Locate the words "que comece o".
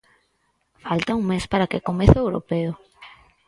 1.71-2.25